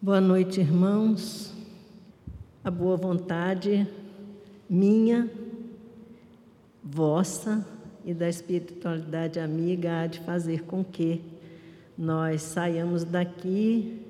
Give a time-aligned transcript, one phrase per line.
[0.00, 1.52] Boa noite, irmãos.
[2.62, 3.84] A boa vontade
[4.70, 5.28] minha,
[6.84, 7.66] vossa
[8.04, 11.20] e da espiritualidade amiga há de fazer com que
[11.98, 14.00] nós saiamos daqui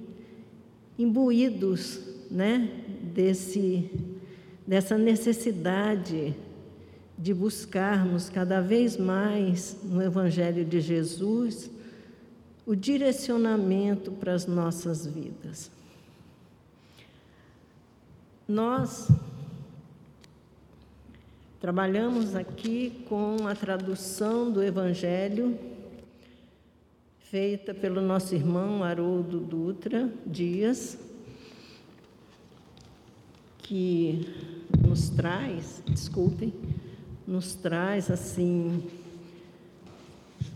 [0.98, 1.98] imbuídos,
[2.30, 2.68] né,
[3.02, 3.90] desse
[4.66, 6.36] dessa necessidade
[7.16, 11.77] de buscarmos cada vez mais no evangelho de Jesus
[12.68, 15.70] o direcionamento para as nossas vidas.
[18.46, 19.08] Nós
[21.58, 25.58] trabalhamos aqui com a tradução do Evangelho
[27.20, 30.98] feita pelo nosso irmão Haroldo Dutra Dias,
[33.60, 34.28] que
[34.86, 36.52] nos traz, desculpem,
[37.26, 38.82] nos traz assim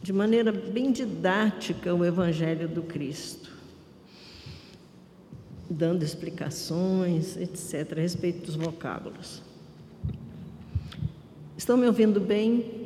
[0.02, 3.52] de maneira bem didática o Evangelho do Cristo
[5.73, 9.43] dando explicações, etc., a respeito dos vocábulos.
[11.57, 12.82] Estão me ouvindo bem?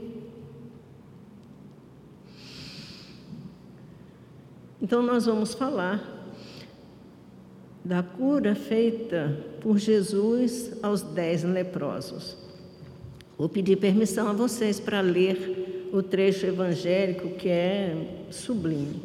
[4.81, 6.15] Então, nós vamos falar
[7.85, 12.37] da cura feita por Jesus aos dez leprosos.
[13.39, 17.97] Vou pedir permissão a vocês para ler o trecho evangélico que é
[18.31, 19.03] sublime.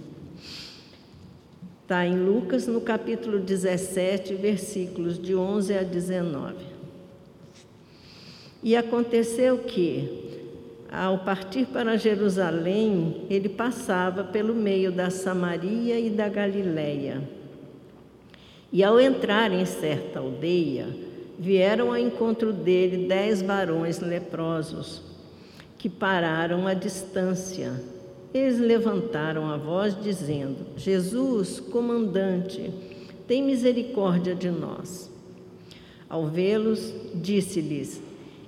[1.83, 6.55] Está em Lucas, no capítulo 17, versículos de 11 a 19.
[8.63, 10.39] E aconteceu que,
[10.89, 17.21] ao partir para Jerusalém, ele passava pelo meio da Samaria e da Galiléia.
[18.71, 20.87] E ao entrar em certa aldeia,
[21.37, 25.11] vieram ao encontro dele dez varões leprosos,
[25.81, 27.73] que pararam à distância
[28.31, 32.71] eles levantaram a voz, dizendo: Jesus, comandante,
[33.27, 35.11] tem misericórdia de nós.
[36.07, 37.99] Ao vê-los, disse-lhes: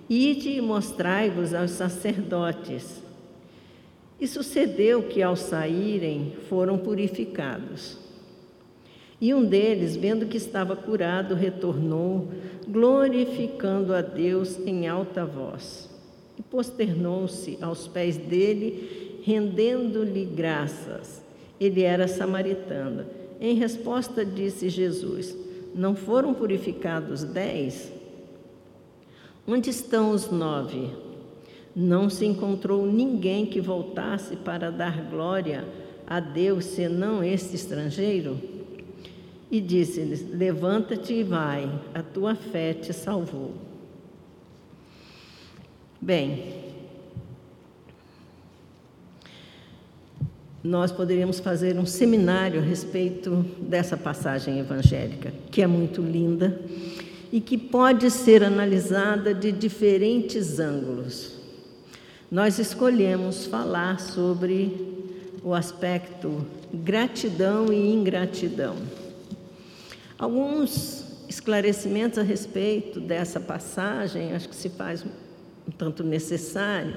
[0.07, 3.01] Ide e mostrai-vos aos sacerdotes.
[4.21, 7.97] E sucedeu que, ao saírem, foram purificados.
[9.19, 12.29] E um deles, vendo que estava curado, retornou,
[12.67, 15.92] glorificando a Deus em alta voz.
[16.37, 21.23] E posternou-se aos pés dele rendendo-lhe graças.
[21.59, 23.05] Ele era samaritano.
[23.39, 25.35] Em resposta, disse Jesus:
[25.73, 27.91] Não foram purificados dez?
[29.47, 30.89] Onde estão os nove?
[31.75, 35.65] Não se encontrou ninguém que voltasse para dar glória
[36.05, 38.37] a Deus senão este estrangeiro?
[39.49, 43.51] E disse-lhes: Levanta-te e vai, a tua fé te salvou.
[46.03, 46.53] Bem,
[50.61, 56.59] nós poderíamos fazer um seminário a respeito dessa passagem evangélica, que é muito linda
[57.31, 61.37] e que pode ser analisada de diferentes ângulos.
[62.29, 65.07] Nós escolhemos falar sobre
[65.41, 68.75] o aspecto gratidão e ingratidão.
[70.19, 75.05] Alguns esclarecimentos a respeito dessa passagem, acho que se faz
[75.67, 76.95] um tanto necessário,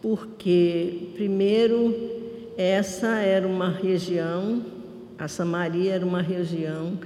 [0.00, 1.94] porque, primeiro,
[2.56, 4.64] essa era uma região,
[5.18, 6.98] a Samaria era uma região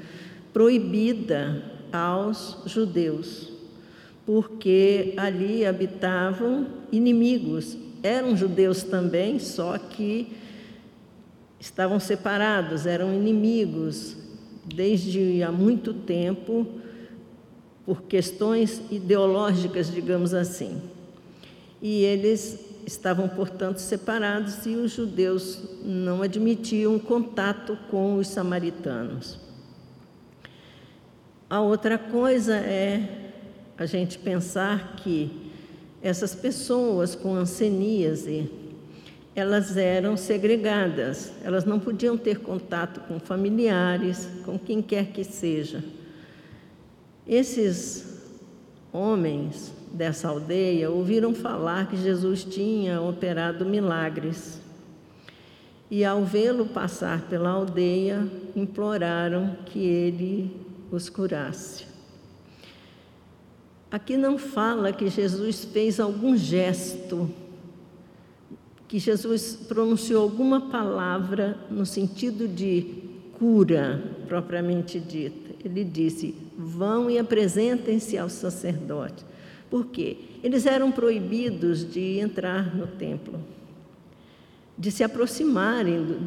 [0.52, 1.62] proibida
[1.92, 3.52] aos judeus,
[4.24, 7.76] porque ali habitavam inimigos.
[8.02, 10.32] Eram judeus também, só que
[11.58, 14.16] estavam separados, eram inimigos
[14.66, 16.66] desde há muito tempo
[17.84, 20.80] por questões ideológicas, digamos assim.
[21.82, 29.38] E eles estavam, portanto, separados e os judeus não admitiam contato com os samaritanos.
[31.48, 33.32] A outra coisa é
[33.76, 35.30] a gente pensar que
[36.02, 38.50] essas pessoas com anseníase,
[39.34, 45.82] elas eram segregadas, elas não podiam ter contato com familiares, com quem quer que seja.
[47.26, 48.04] Esses
[48.92, 54.60] homens dessa aldeia ouviram falar que Jesus tinha operado milagres.
[55.90, 60.50] E ao vê-lo passar pela aldeia, imploraram que ele
[60.90, 61.86] os curasse.
[63.90, 67.30] Aqui não fala que Jesus fez algum gesto,
[68.88, 73.02] que Jesus pronunciou alguma palavra no sentido de
[73.38, 75.43] cura propriamente dita.
[75.64, 79.24] Ele disse: Vão e apresentem-se ao sacerdote.
[79.70, 80.18] Por quê?
[80.42, 83.40] Eles eram proibidos de entrar no templo,
[84.76, 86.18] de se aproximarem do,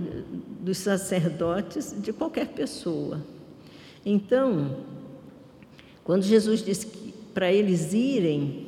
[0.63, 3.24] dos sacerdotes, de qualquer pessoa.
[4.06, 4.78] Então,
[6.04, 6.88] quando Jesus disse
[7.34, 8.68] para eles irem,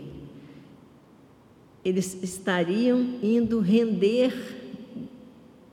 [1.84, 4.34] eles estariam indo render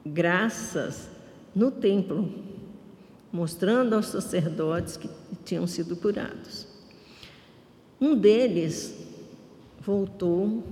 [0.04, 1.10] graças
[1.54, 2.32] no templo,
[3.32, 5.08] mostrando aos sacerdotes que
[5.44, 6.66] tinham sido curados.
[8.00, 8.94] Um deles
[9.80, 10.62] voltou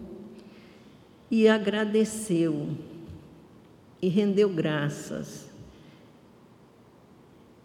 [1.30, 2.68] e agradeceu
[4.00, 5.48] e rendeu graças.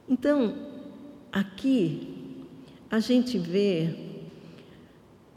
[0.08, 0.56] Então,
[1.32, 2.46] aqui
[2.90, 3.96] a gente vê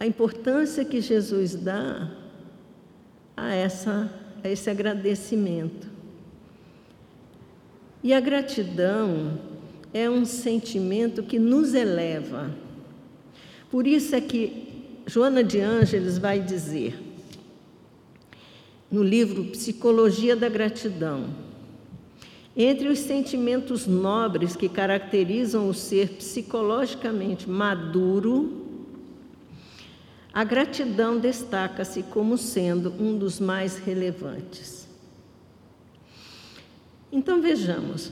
[0.01, 2.11] a importância que Jesus dá
[3.37, 4.13] a, essa,
[4.43, 5.92] a esse agradecimento.
[8.03, 9.39] E a gratidão
[9.95, 12.51] é um sentimento que nos eleva.
[13.71, 14.73] Por isso é que
[15.07, 16.99] Joana de Ângeles vai dizer,
[18.91, 21.27] no livro Psicologia da Gratidão,
[22.57, 28.61] entre os sentimentos nobres que caracterizam o ser psicologicamente maduro,
[30.35, 34.82] a gratidão destaca-se como sendo um dos mais relevantes.
[37.13, 38.11] Então vejamos.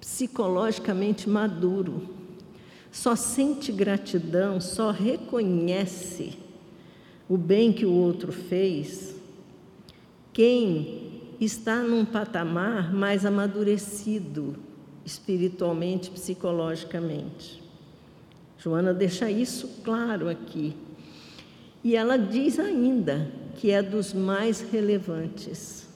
[0.00, 2.08] Psicologicamente maduro,
[2.90, 6.38] só sente gratidão, só reconhece
[7.28, 9.14] o bem que o outro fez
[10.32, 14.56] quem está num patamar mais amadurecido
[15.04, 17.62] espiritualmente, psicologicamente.
[18.58, 20.74] Joana deixa isso claro aqui.
[21.84, 25.86] E ela diz ainda que é dos mais relevantes.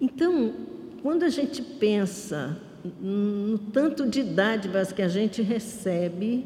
[0.00, 0.54] Então,
[1.02, 2.58] quando a gente pensa
[3.00, 6.44] no tanto de dádivas que a gente recebe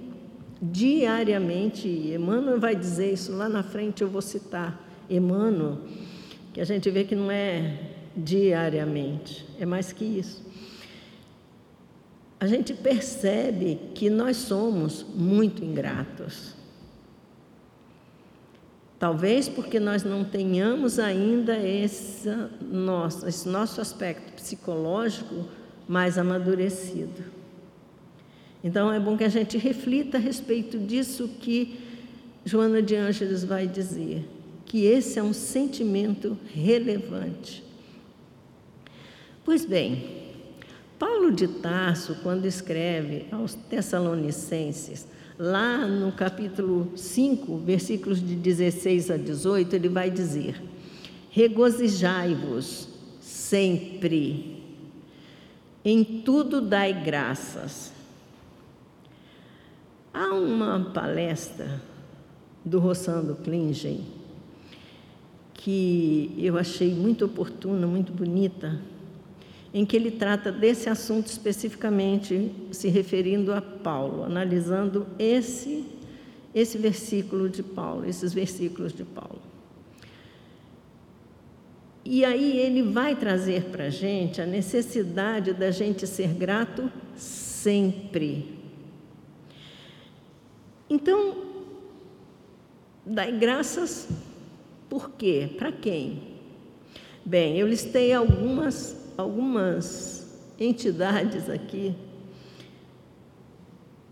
[0.61, 5.79] diariamente, e Emmanuel vai dizer isso lá na frente, eu vou citar Emmanuel,
[6.53, 7.79] que a gente vê que não é
[8.17, 10.45] diariamente, é mais que isso.
[12.39, 16.56] A gente percebe que nós somos muito ingratos.
[18.99, 22.29] Talvez porque nós não tenhamos ainda esse
[22.63, 25.47] nosso, esse nosso aspecto psicológico
[25.87, 27.25] mais amadurecido.
[28.65, 31.79] Então é bom que a gente reflita a respeito disso que
[32.45, 34.27] Joana de Ângeles vai dizer
[34.65, 37.63] que esse é um sentimento relevante.
[39.45, 40.27] Pois bem,
[40.99, 45.07] Paulo de Tarso, quando escreve aos Tessalonicenses,
[45.39, 50.63] lá no capítulo 5, versículos de 16 a 18, ele vai dizer:
[51.31, 52.89] Regozijai-vos
[53.21, 54.63] sempre,
[55.85, 57.93] em tudo dai graças.
[60.13, 61.83] Há uma palestra
[62.65, 64.17] do Rossando Klingen
[65.53, 68.81] que eu achei muito oportuna, muito bonita,
[69.77, 75.85] em que ele trata desse assunto especificamente, se referindo a Paulo, analisando esse
[76.55, 79.43] esse versículo de Paulo, esses versículos de Paulo.
[82.03, 88.59] E aí ele vai trazer para a gente a necessidade da gente ser grato sempre.
[90.89, 91.37] Então,
[93.05, 94.09] dai graças
[94.89, 95.51] por quê?
[95.59, 96.23] Para quem?
[97.23, 100.27] Bem, eu listei algumas, algumas
[100.59, 101.95] entidades aqui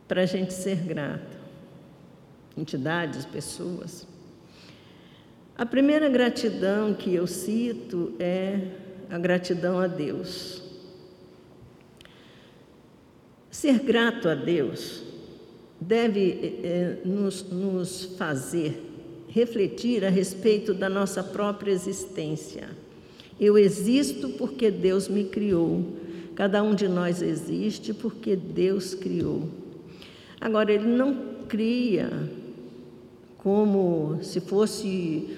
[0.06, 1.36] para a gente ser grato.
[2.56, 4.06] Entidades, pessoas.
[5.56, 8.60] A primeira gratidão que eu cito é
[9.10, 10.62] a gratidão a Deus.
[13.50, 15.02] Ser grato a Deus
[15.80, 18.92] deve é, nos, nos fazer
[19.28, 22.83] refletir a respeito da nossa própria existência.
[23.44, 25.84] Eu existo porque Deus me criou.
[26.34, 29.50] Cada um de nós existe porque Deus criou.
[30.40, 31.14] Agora, Ele não
[31.46, 32.10] cria
[33.36, 35.36] como se fosse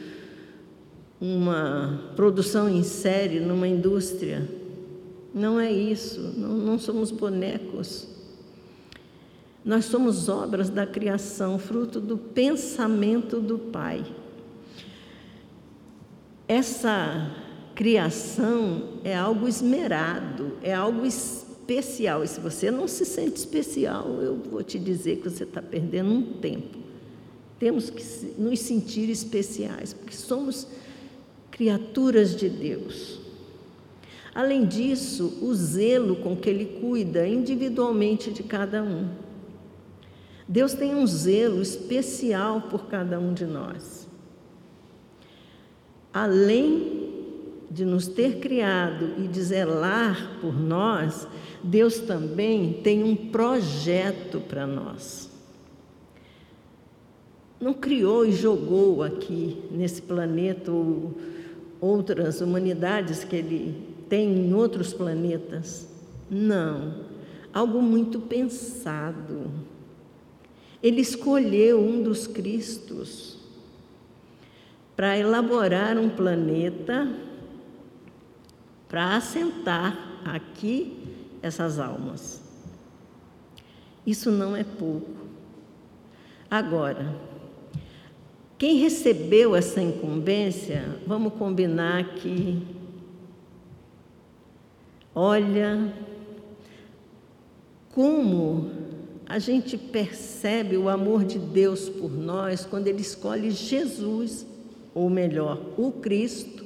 [1.21, 4.49] uma produção em série numa indústria.
[5.35, 8.07] Não é isso, não, não somos bonecos.
[9.65, 14.07] Nós somos obras da criação, fruto do pensamento do Pai.
[16.47, 17.46] Essa
[17.76, 22.25] criação é algo esmerado, é algo especial.
[22.25, 26.11] E se você não se sente especial, eu vou te dizer que você está perdendo
[26.11, 26.78] um tempo.
[27.59, 28.02] Temos que
[28.38, 30.66] nos sentir especiais, porque somos
[31.50, 33.21] criaturas de Deus.
[34.35, 39.09] Além disso, o zelo com que Ele cuida individualmente de cada um.
[40.49, 44.06] Deus tem um zelo especial por cada um de nós.
[46.12, 47.06] Além
[47.76, 51.28] de nos ter criado e de zelar por nós,
[51.62, 55.30] Deus também tem um projeto para nós.
[57.61, 61.18] Não criou e jogou aqui nesse planeta ou
[61.78, 65.87] outras humanidades que Ele tem em outros planetas.
[66.30, 67.04] Não,
[67.52, 69.50] algo muito pensado.
[70.83, 73.37] Ele escolheu um dos Cristos
[74.97, 77.25] para elaborar um planeta
[78.88, 80.97] para assentar aqui
[81.43, 82.40] essas almas.
[84.07, 85.11] Isso não é pouco.
[86.50, 87.14] Agora,
[88.59, 92.62] quem recebeu essa incumbência, vamos combinar que,
[95.14, 95.93] olha,
[97.93, 98.71] como
[99.26, 104.47] a gente percebe o amor de Deus por nós quando Ele escolhe Jesus,
[104.95, 106.66] ou melhor, o Cristo,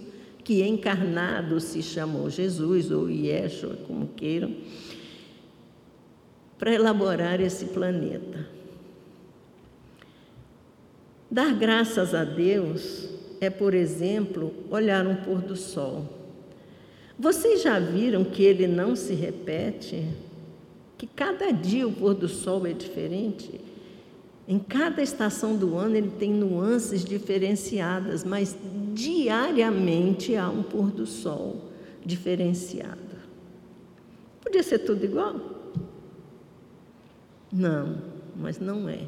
[0.51, 4.53] que encarnado se chamou Jesus ou Yeshua, como queiram,
[6.59, 8.49] para elaborar esse planeta.
[11.31, 13.09] Dar graças a Deus
[13.41, 16.05] é, por exemplo, olhar um pôr do sol.
[17.17, 20.05] Vocês já viram que ele não se repete?
[20.99, 23.61] Que cada dia o pôr do sol é diferente?
[24.51, 28.57] Em cada estação do ano ele tem nuances diferenciadas, mas
[28.93, 31.71] diariamente há um pôr do sol
[32.05, 32.99] diferenciado.
[34.43, 35.37] Podia ser tudo igual?
[37.53, 37.99] Não,
[38.37, 39.03] mas não é.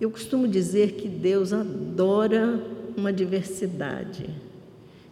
[0.00, 2.64] Eu costumo dizer que Deus adora
[2.96, 4.30] uma diversidade.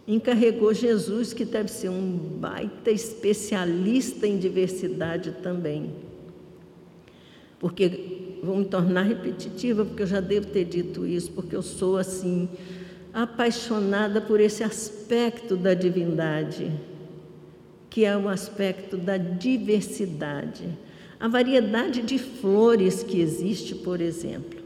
[0.07, 5.91] Encarregou Jesus, que deve ser um baita especialista em diversidade também.
[7.59, 11.97] Porque vou me tornar repetitiva, porque eu já devo ter dito isso, porque eu sou
[11.97, 12.49] assim
[13.13, 16.71] apaixonada por esse aspecto da divindade,
[17.89, 20.69] que é o aspecto da diversidade.
[21.19, 24.59] A variedade de flores que existe, por exemplo.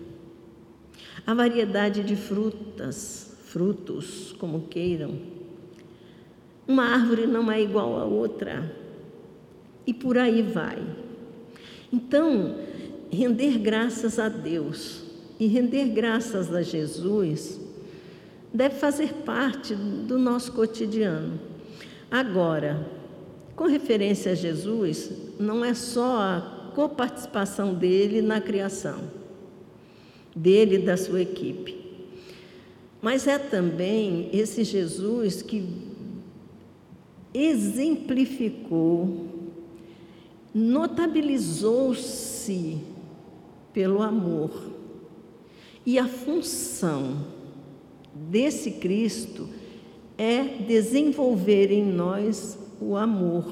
[1.25, 5.18] A variedade de frutas, frutos, como queiram.
[6.68, 8.70] Uma árvore não é igual a outra.
[9.88, 10.80] E por aí vai.
[11.92, 12.56] Então,
[13.12, 15.03] render graças a Deus
[15.39, 17.60] e render graças a Jesus
[18.53, 21.39] deve fazer parte do nosso cotidiano.
[22.10, 22.88] Agora,
[23.56, 29.00] com referência a Jesus, não é só a coparticipação dele na criação,
[30.36, 31.80] dele e da sua equipe,
[33.01, 35.68] mas é também esse Jesus que
[37.34, 39.27] exemplificou,
[40.53, 42.77] notabilizou-se
[43.74, 44.51] pelo amor
[45.86, 47.25] e a função
[48.13, 49.48] desse Cristo
[50.18, 53.46] é desenvolver em nós o amor.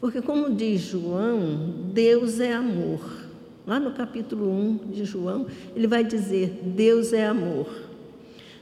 [0.00, 3.00] Porque, como diz João, Deus é amor.
[3.66, 7.68] Lá no capítulo 1 de João, ele vai dizer: Deus é amor.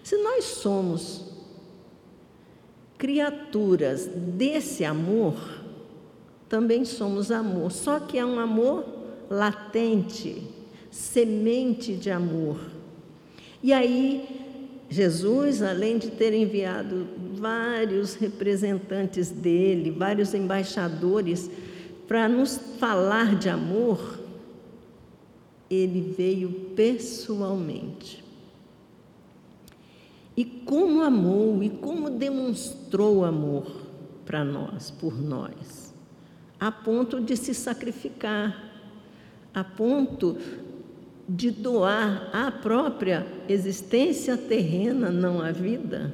[0.03, 1.25] Se nós somos
[2.99, 5.37] criaturas desse amor,
[6.49, 7.71] também somos amor.
[7.71, 9.00] Só que é um amor
[9.31, 10.43] latente,
[10.91, 12.59] semente de amor.
[13.63, 21.49] E aí, Jesus, além de ter enviado vários representantes dele, vários embaixadores,
[22.09, 24.19] para nos falar de amor,
[25.71, 28.25] ele veio pessoalmente.
[30.37, 33.71] E como amou e como demonstrou amor
[34.25, 35.95] para nós, por nós,
[36.59, 38.70] a ponto de se sacrificar,
[39.55, 40.37] a ponto
[41.29, 46.13] de doar a própria existência terrena, não a vida,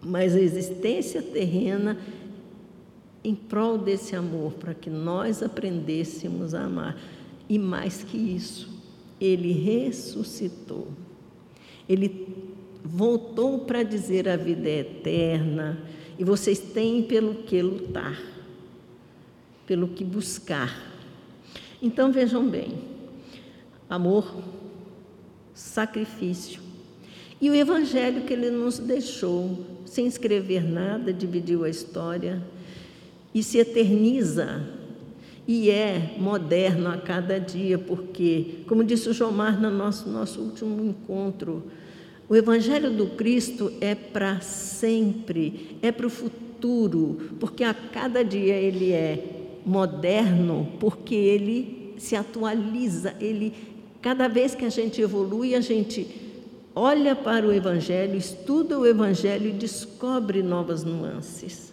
[0.00, 1.98] mas a existência terrena
[3.22, 6.98] em prol desse amor, para que nós aprendêssemos a amar.
[7.48, 8.70] E mais que isso,
[9.18, 10.88] ele ressuscitou.
[11.88, 12.28] Ele
[12.84, 15.78] voltou para dizer a vida é eterna
[16.18, 18.20] e vocês têm pelo que lutar,
[19.66, 20.93] pelo que buscar.
[21.82, 22.74] Então vejam bem,
[23.88, 24.34] amor,
[25.52, 26.60] sacrifício.
[27.40, 32.42] E o evangelho que ele nos deixou, sem escrever nada, dividiu a história
[33.34, 34.62] e se eterniza
[35.46, 40.82] e é moderno a cada dia, porque, como disse o Jomar no nosso, nosso último
[40.82, 41.64] encontro,
[42.28, 48.54] o Evangelho do Cristo é para sempre, é para o futuro, porque a cada dia
[48.54, 49.33] ele é
[49.64, 53.54] moderno, porque ele se atualiza, ele
[54.04, 56.06] Cada vez que a gente evolui, a gente
[56.74, 61.72] olha para o Evangelho, estuda o Evangelho e descobre novas nuances,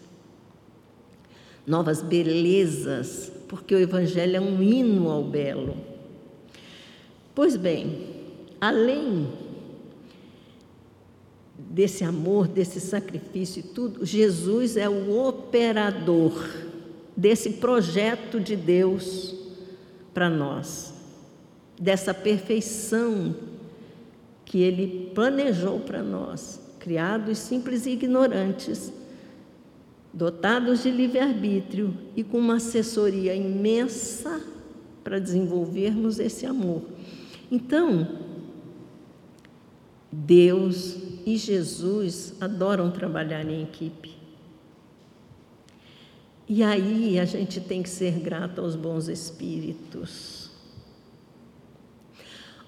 [1.67, 5.75] novas belezas, porque o Evangelho é um hino ao belo.
[7.35, 8.07] Pois bem,
[8.61, 9.27] além
[11.57, 16.70] desse amor, desse sacrifício e tudo, Jesus é o operador
[17.15, 19.35] desse projeto de Deus
[20.13, 20.93] para nós,
[21.79, 23.35] dessa perfeição
[24.45, 28.91] que Ele planejou para nós, criados simples e ignorantes,
[30.13, 34.41] dotados de livre-arbítrio e com uma assessoria imensa
[35.03, 36.81] para desenvolvermos esse amor.
[37.49, 38.07] Então,
[40.11, 44.10] Deus e Jesus adoram trabalhar em equipe.
[46.47, 50.51] E aí a gente tem que ser grato aos bons espíritos.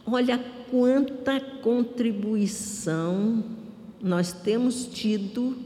[0.06, 0.38] Olha
[0.70, 3.44] quanta contribuição
[4.02, 5.58] nós temos tido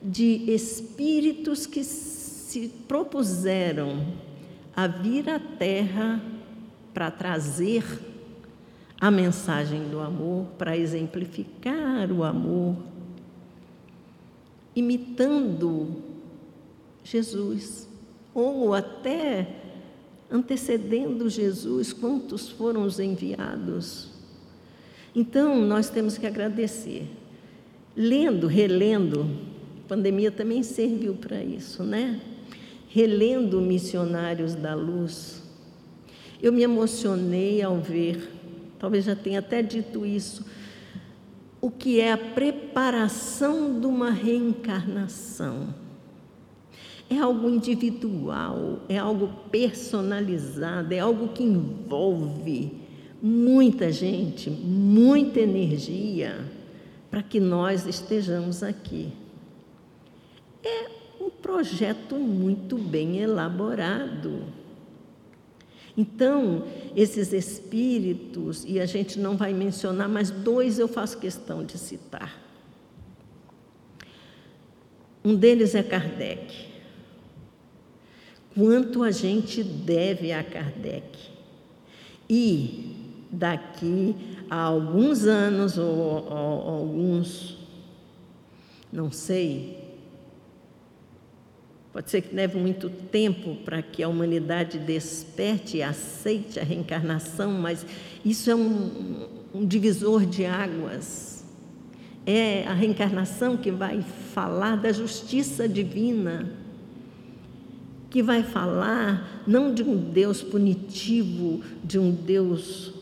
[0.00, 4.06] de espíritos que se propuseram
[4.76, 6.22] a vir à Terra
[6.92, 7.84] para trazer
[9.00, 12.76] a mensagem do amor, para exemplificar o amor,
[14.76, 15.96] imitando
[17.04, 17.88] Jesus,
[18.34, 19.46] ou até
[20.30, 24.08] antecedendo Jesus, quantos foram os enviados.
[25.14, 27.08] Então, nós temos que agradecer.
[27.94, 29.30] Lendo, relendo,
[29.84, 32.20] a pandemia também serviu para isso, né?
[32.88, 35.42] Relendo Missionários da Luz,
[36.42, 38.28] eu me emocionei ao ver,
[38.78, 40.44] talvez já tenha até dito isso,
[41.60, 45.83] o que é a preparação de uma reencarnação.
[47.10, 52.72] É algo individual, é algo personalizado, é algo que envolve
[53.22, 56.44] muita gente, muita energia
[57.10, 59.12] para que nós estejamos aqui.
[60.62, 60.88] É
[61.20, 64.42] um projeto muito bem elaborado.
[65.96, 66.64] Então,
[66.96, 72.42] esses espíritos, e a gente não vai mencionar, mas dois eu faço questão de citar.
[75.24, 76.73] Um deles é Kardec
[78.54, 81.18] quanto a gente deve a Kardec.
[82.28, 82.96] E
[83.30, 84.14] daqui
[84.48, 87.58] a alguns anos, ou, ou alguns,
[88.92, 89.78] não sei,
[91.92, 97.52] pode ser que leve muito tempo para que a humanidade desperte e aceite a reencarnação,
[97.52, 97.84] mas
[98.24, 101.44] isso é um, um divisor de águas.
[102.26, 106.63] É a reencarnação que vai falar da justiça divina
[108.14, 112.94] que vai falar não de um Deus punitivo, de um Deus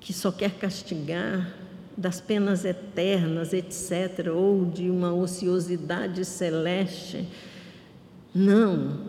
[0.00, 1.54] que só quer castigar,
[1.94, 7.28] das penas eternas, etc., ou de uma ociosidade celeste.
[8.34, 9.00] Não.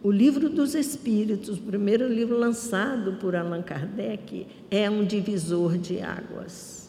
[0.00, 6.00] O livro dos Espíritos, o primeiro livro lançado por Allan Kardec, é um divisor de
[6.00, 6.88] águas.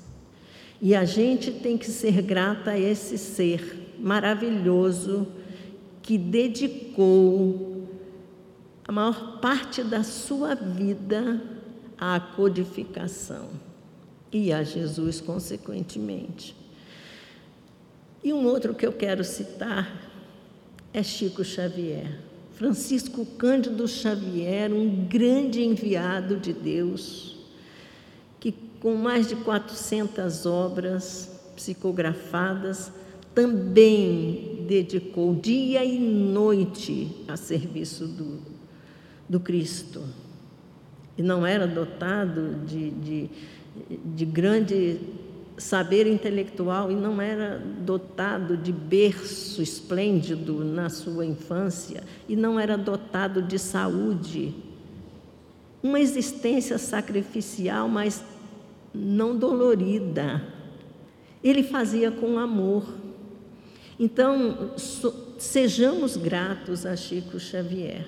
[0.79, 5.27] E a gente tem que ser grata a esse ser maravilhoso
[6.03, 7.87] que dedicou
[8.85, 11.41] a maior parte da sua vida
[11.97, 13.49] à codificação
[14.31, 16.55] e a Jesus, consequentemente.
[18.21, 20.11] E um outro que eu quero citar
[20.93, 22.19] é Chico Xavier.
[22.51, 27.37] Francisco Cândido Xavier, um grande enviado de Deus,
[28.39, 32.91] que com mais de 400 obras psicografadas,
[33.34, 38.39] também dedicou dia e noite a serviço do,
[39.28, 40.02] do Cristo.
[41.17, 43.30] E não era dotado de, de,
[44.15, 45.00] de grande
[45.58, 52.78] saber intelectual e não era dotado de berço esplêndido na sua infância e não era
[52.78, 54.56] dotado de saúde.
[55.82, 58.24] Uma existência sacrificial, mas
[58.93, 60.41] não dolorida.
[61.43, 63.02] Ele fazia com amor.
[64.03, 68.05] Então, so, sejamos gratos a Chico Xavier.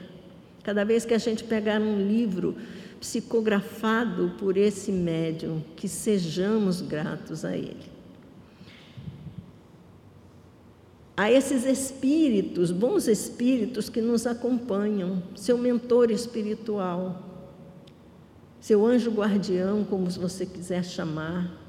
[0.62, 2.58] Cada vez que a gente pegar um livro
[3.00, 7.90] psicografado por esse médium, que sejamos gratos a ele.
[11.16, 17.24] A esses espíritos, bons espíritos que nos acompanham, seu mentor espiritual,
[18.60, 21.65] seu anjo guardião, como você quiser chamar,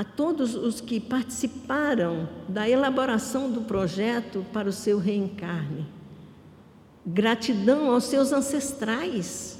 [0.00, 5.86] a todos os que participaram da elaboração do projeto para o seu reencarne.
[7.04, 9.58] Gratidão aos seus ancestrais,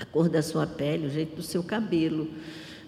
[0.00, 2.30] a cor da sua pele, o jeito do seu cabelo,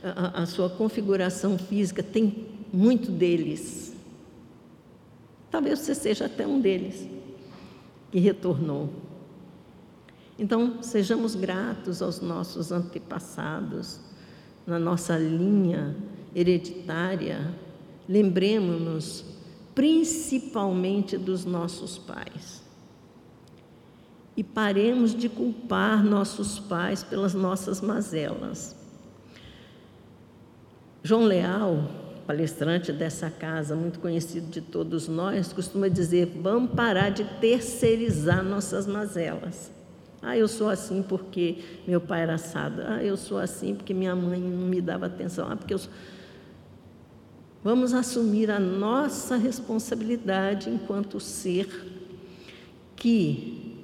[0.02, 3.94] a, a sua configuração física, tem muito deles.
[5.50, 7.06] Talvez você seja até um deles
[8.10, 8.88] que retornou.
[10.38, 14.00] Então, sejamos gratos aos nossos antepassados,
[14.66, 15.96] na nossa linha
[16.35, 17.53] hereditária,
[18.09, 19.25] lembremos-nos
[19.75, 22.62] principalmente dos nossos pais.
[24.37, 28.77] E paremos de culpar nossos pais pelas nossas mazelas.
[31.03, 31.90] João Leal,
[32.27, 38.87] palestrante dessa casa, muito conhecido de todos nós, costuma dizer: vamos parar de terceirizar nossas
[38.87, 39.70] mazelas.
[40.22, 42.83] Ah, eu sou assim porque meu pai era assado.
[42.87, 45.50] Ah, eu sou assim porque minha mãe não me dava atenção.
[45.50, 45.90] Ah, porque eu sou...
[47.62, 51.68] Vamos assumir a nossa responsabilidade enquanto ser
[52.96, 53.76] que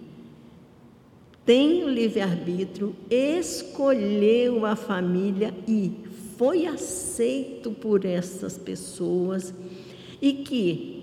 [1.44, 5.92] tem o livre-arbítrio, escolheu a família e
[6.36, 9.54] foi aceito por essas pessoas
[10.20, 10.96] e que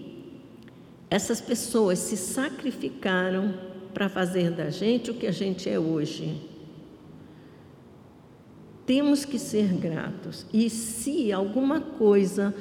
[1.10, 3.54] essas pessoas se sacrificaram
[3.94, 6.42] para fazer da gente o que a gente é hoje.
[8.86, 10.46] Temos que ser gratos.
[10.52, 12.54] E se alguma coisa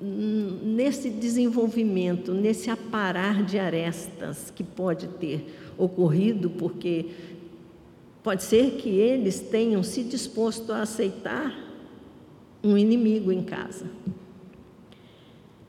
[0.00, 7.06] nesse desenvolvimento, nesse aparar de arestas que pode ter ocorrido, porque
[8.22, 11.56] pode ser que eles tenham se disposto a aceitar
[12.64, 13.86] um inimigo em casa.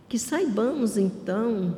[0.07, 1.77] Que saibamos então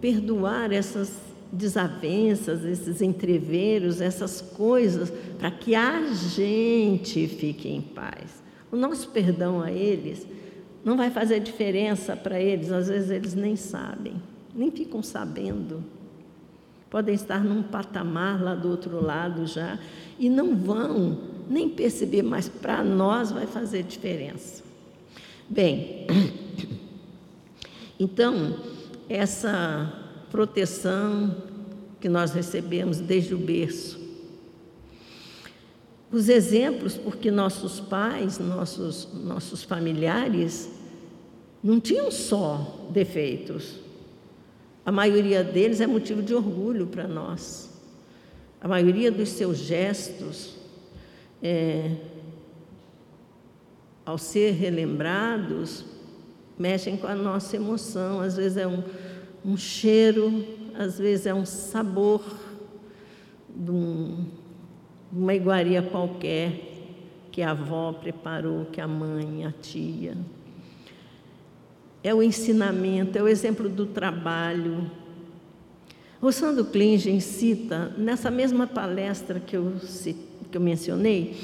[0.00, 1.12] perdoar essas
[1.56, 8.42] desavenças, esses entreveros, essas coisas, para que a gente fique em paz.
[8.70, 10.26] O nosso perdão a eles
[10.84, 14.22] não vai fazer diferença para eles, às vezes eles nem sabem,
[14.54, 15.82] nem ficam sabendo.
[16.88, 19.78] Podem estar num patamar lá do outro lado já
[20.18, 24.62] e não vão nem perceber, mas para nós vai fazer diferença.
[25.48, 26.06] Bem,
[27.98, 28.56] então,
[29.08, 30.05] essa
[30.36, 31.34] proteção
[31.98, 33.98] que nós recebemos desde o berço,
[36.12, 40.70] os exemplos, porque nossos pais, nossos, nossos familiares,
[41.62, 43.76] não tinham só defeitos.
[44.84, 47.70] A maioria deles é motivo de orgulho para nós.
[48.60, 50.54] A maioria dos seus gestos
[51.42, 51.96] é,
[54.04, 55.84] ao ser relembrados,
[56.58, 58.20] mexem com a nossa emoção.
[58.20, 58.82] Às vezes é um,
[59.46, 60.44] um cheiro,
[60.76, 62.20] às vezes é um sabor
[63.48, 64.26] de, um,
[65.12, 66.72] uma iguaria qualquer
[67.30, 70.18] que a avó preparou, que a mãe, a tia.
[72.02, 74.90] É o ensinamento, é o exemplo do trabalho.
[76.20, 79.74] Rossando Klingen cita, nessa mesma palestra que eu,
[80.50, 81.36] que eu mencionei,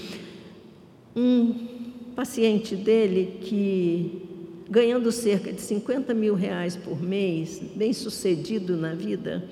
[1.15, 1.69] um
[2.17, 4.22] paciente dele que,
[4.73, 9.47] ganhando cerca de 50 mil reais por mês, bem sucedido na vida,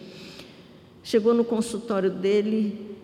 [1.03, 2.97] chegou no consultório dele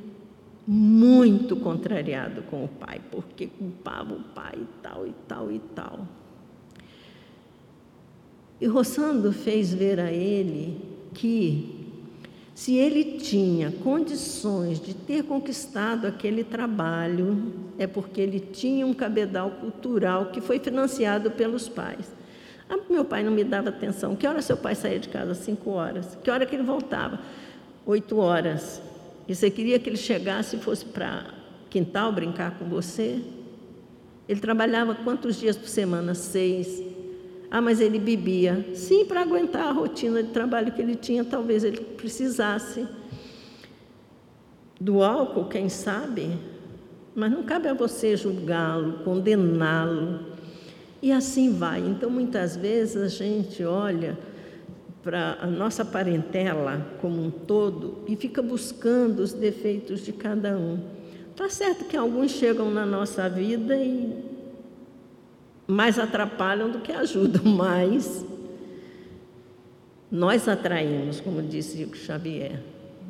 [0.66, 6.08] muito contrariado com o pai, porque culpava o pai e tal, e tal, e tal.
[8.62, 10.80] E Rossando fez ver a ele
[11.12, 11.75] que
[12.56, 19.50] se ele tinha condições de ter conquistado aquele trabalho, é porque ele tinha um cabedal
[19.50, 22.10] cultural que foi financiado pelos pais.
[22.66, 24.16] Ah, meu pai não me dava atenção.
[24.16, 25.34] Que hora seu pai saía de casa?
[25.34, 26.16] Cinco horas.
[26.24, 27.20] Que hora que ele voltava?
[27.84, 28.80] Oito horas.
[29.28, 31.26] E você queria que ele chegasse e fosse para
[31.68, 33.20] quintal brincar com você?
[34.26, 36.14] Ele trabalhava quantos dias por semana?
[36.14, 36.82] Seis.
[37.50, 38.66] Ah, mas ele bebia.
[38.74, 42.86] Sim, para aguentar a rotina de trabalho que ele tinha, talvez ele precisasse
[44.80, 46.36] do álcool, quem sabe.
[47.14, 50.20] Mas não cabe a você julgá-lo, condená-lo.
[51.00, 51.80] E assim vai.
[51.80, 54.18] Então, muitas vezes a gente olha
[55.02, 60.80] para a nossa parentela como um todo e fica buscando os defeitos de cada um.
[61.36, 64.35] Tá certo que alguns chegam na nossa vida e
[65.66, 68.24] mais atrapalham do que ajudam, mas
[70.10, 72.60] nós atraímos, como disse Chico Xavier,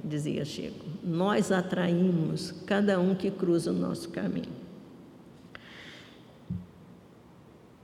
[0.02, 4.66] dizia Chico, nós atraímos cada um que cruza o nosso caminho.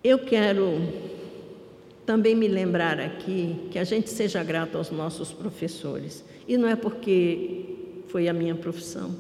[0.02, 0.80] Eu quero
[2.04, 6.24] também me lembrar aqui que a gente seja grato aos nossos professores.
[6.48, 7.76] E não é porque
[8.08, 9.14] foi a minha profissão.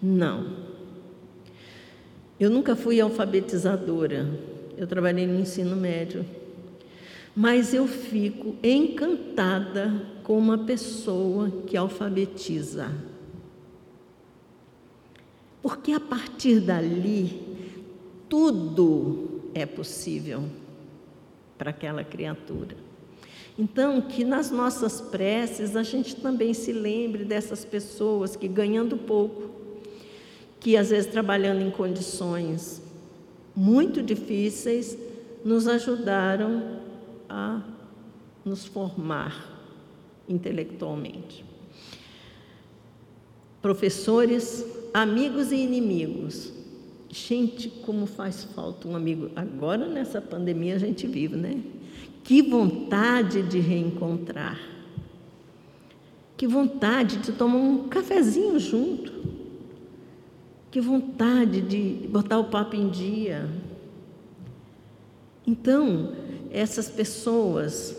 [0.00, 0.64] Não.
[2.38, 4.28] Eu nunca fui alfabetizadora
[4.76, 6.24] eu trabalhei no ensino médio.
[7.34, 12.92] Mas eu fico encantada com uma pessoa que alfabetiza.
[15.60, 17.40] Porque a partir dali,
[18.28, 20.44] tudo é possível
[21.58, 22.76] para aquela criatura.
[23.58, 29.50] Então, que nas nossas preces a gente também se lembre dessas pessoas que ganhando pouco,
[30.60, 32.83] que às vezes trabalhando em condições
[33.54, 34.98] muito difíceis,
[35.44, 36.80] nos ajudaram
[37.28, 37.62] a
[38.44, 39.54] nos formar
[40.28, 41.44] intelectualmente.
[43.62, 46.52] Professores, amigos e inimigos.
[47.08, 49.30] Gente, como faz falta um amigo.
[49.36, 51.62] Agora, nessa pandemia, a gente vive, né?
[52.22, 54.58] Que vontade de reencontrar.
[56.36, 59.13] Que vontade de tomar um cafezinho junto.
[60.74, 63.48] Que vontade de botar o papo em dia.
[65.46, 66.10] Então,
[66.50, 67.96] essas pessoas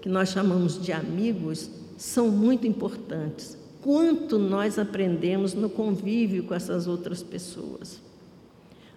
[0.00, 3.58] que nós chamamos de amigos são muito importantes.
[3.82, 8.00] Quanto nós aprendemos no convívio com essas outras pessoas.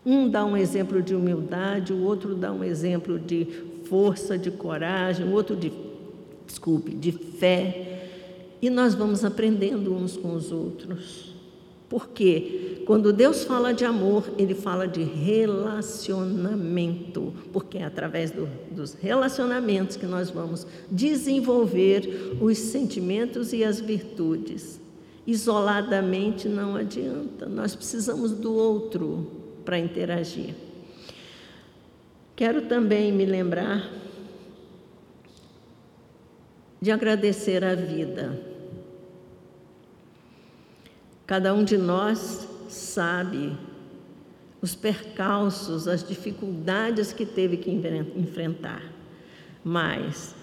[0.05, 3.45] Um dá um exemplo de humildade, o outro dá um exemplo de
[3.89, 5.73] força, de coragem, o outro de,
[6.45, 8.09] desculpe, de fé.
[8.61, 11.35] E nós vamos aprendendo uns com os outros.
[11.89, 18.93] Porque quando Deus fala de amor, Ele fala de relacionamento, porque é através do, dos
[18.93, 24.81] relacionamentos que nós vamos desenvolver os sentimentos e as virtudes.
[25.25, 29.27] Isoladamente não adianta, nós precisamos do outro
[29.65, 30.53] para interagir.
[32.35, 33.89] Quero também me lembrar
[36.81, 38.46] de agradecer a vida.
[41.27, 43.57] Cada um de nós sabe
[44.61, 48.81] os percalços, as dificuldades que teve que enfrentar,
[49.61, 50.33] mas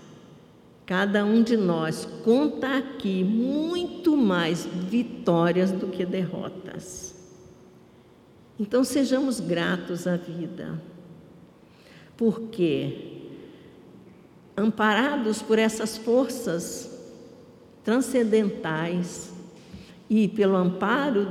[0.85, 7.15] cada um de nós conta aqui muito mais vitórias do que derrotas.
[8.61, 10.81] Então sejamos gratos à vida,
[12.15, 13.23] porque
[14.55, 16.91] amparados por essas forças
[17.83, 19.34] transcendentais
[20.09, 21.27] e pelo amparo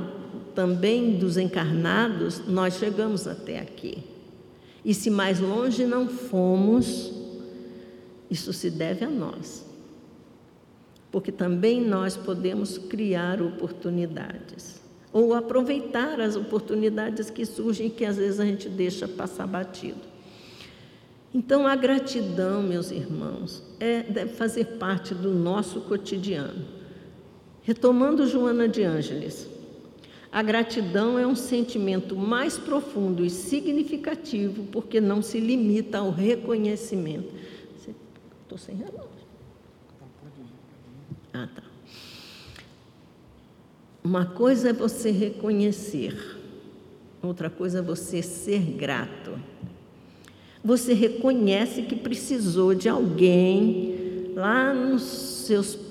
[0.54, 3.98] também dos encarnados, nós chegamos até aqui.
[4.84, 7.12] E se mais longe não fomos,
[8.30, 9.64] isso se deve a nós.
[11.10, 14.82] Porque também nós podemos criar oportunidades
[15.12, 20.00] ou aproveitar as oportunidades que surgem que às vezes a gente deixa passar batido.
[21.32, 26.64] Então, a gratidão, meus irmãos, é, deve fazer parte do nosso cotidiano.
[27.64, 29.48] Retomando Joana de Ângeles,
[30.30, 37.32] a gratidão é um sentimento mais profundo e significativo porque não se limita ao reconhecimento.
[38.42, 39.08] Estou sem relógio.
[41.32, 41.62] Ah, tá.
[44.04, 46.14] Uma coisa é você reconhecer,
[47.22, 49.40] outra coisa é você ser grato.
[50.62, 55.83] Você reconhece que precisou de alguém lá nos seus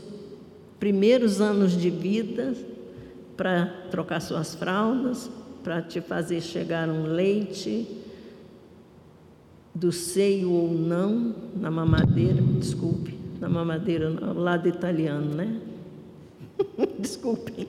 [0.84, 2.54] primeiros anos de vida
[3.38, 5.32] para trocar suas fraldas,
[5.64, 7.88] para te fazer chegar um leite
[9.74, 15.58] do seio ou não na mamadeira, desculpe, na mamadeira, ao lado italiano, né?
[17.00, 17.66] Desculpem.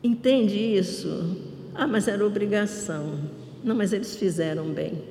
[0.00, 1.38] Entende isso?
[1.74, 3.18] Ah, mas era obrigação.
[3.64, 5.02] Não, mas eles fizeram bem.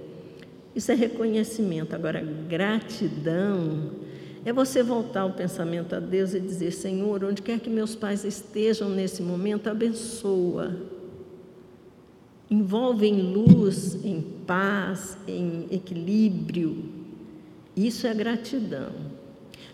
[0.74, 1.94] Isso é reconhecimento.
[1.94, 4.07] Agora, gratidão
[4.48, 8.24] é você voltar o pensamento a Deus e dizer: Senhor, onde quer que meus pais
[8.24, 10.74] estejam nesse momento, abençoa.
[12.50, 16.82] Envolve em luz, em paz, em equilíbrio.
[17.76, 18.94] Isso é gratidão.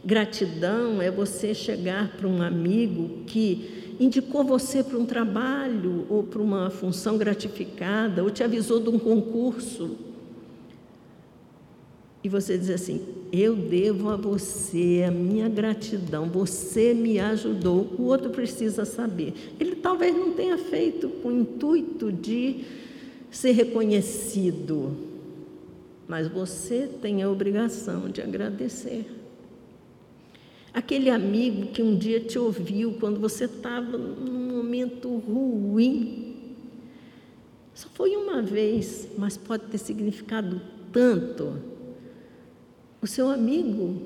[0.03, 6.41] Gratidão é você chegar para um amigo que indicou você para um trabalho ou para
[6.41, 10.12] uma função gratificada, ou te avisou de um concurso.
[12.23, 17.93] E você diz assim: Eu devo a você a minha gratidão, você me ajudou.
[17.97, 19.33] O outro precisa saber.
[19.59, 22.63] Ele talvez não tenha feito com o intuito de
[23.29, 24.95] ser reconhecido,
[26.07, 29.05] mas você tem a obrigação de agradecer.
[30.73, 36.55] Aquele amigo que um dia te ouviu quando você estava num momento ruim.
[37.75, 41.72] Só foi uma vez, mas pode ter significado tanto.
[43.03, 44.01] O seu amigo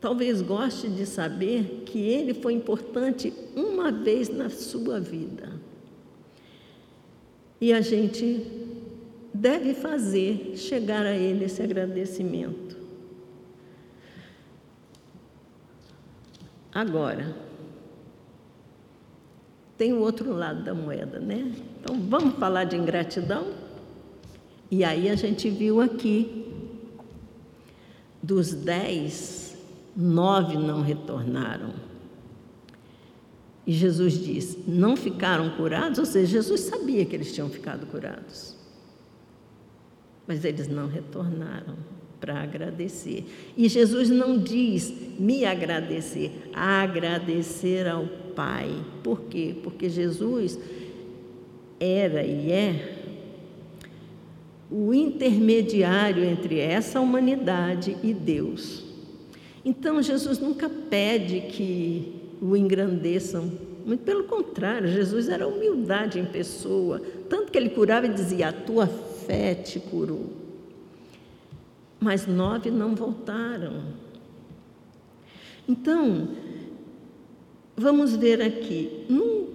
[0.00, 5.50] talvez goste de saber que ele foi importante uma vez na sua vida.
[7.60, 8.46] E a gente
[9.32, 12.76] deve fazer chegar a ele esse agradecimento.
[16.72, 17.36] Agora,
[19.76, 21.52] tem o outro lado da moeda, né?
[21.80, 23.52] Então vamos falar de ingratidão?
[24.70, 26.53] E aí a gente viu aqui,
[28.24, 29.54] dos dez,
[29.94, 31.74] nove não retornaram.
[33.66, 38.56] E Jesus diz: não ficaram curados, ou seja, Jesus sabia que eles tinham ficado curados.
[40.26, 41.76] Mas eles não retornaram
[42.18, 43.26] para agradecer.
[43.54, 48.84] E Jesus não diz me agradecer, agradecer ao Pai.
[49.02, 49.54] Por quê?
[49.62, 50.58] Porque Jesus
[51.78, 52.93] era e é
[54.70, 58.84] o intermediário entre essa humanidade e Deus.
[59.64, 63.50] Então, Jesus nunca pede que o engrandeçam.
[63.84, 67.00] Muito pelo contrário, Jesus era humildade em pessoa.
[67.28, 70.30] Tanto que ele curava e dizia: A tua fé te curou.
[72.00, 73.82] Mas nove não voltaram.
[75.66, 76.28] Então,
[77.74, 79.48] vamos ver aqui, no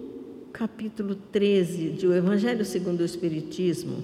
[0.52, 4.04] capítulo 13 do Evangelho segundo o Espiritismo,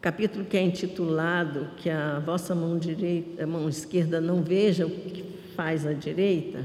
[0.00, 5.22] capítulo que é intitulado Que a vossa mão direita, mão esquerda não veja o que
[5.54, 6.64] faz a direita,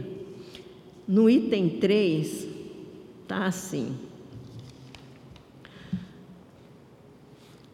[1.07, 2.47] no item 3
[3.21, 3.95] está assim: